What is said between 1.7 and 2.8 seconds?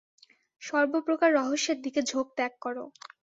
দিকে ঝোঁক ত্যাগ কর।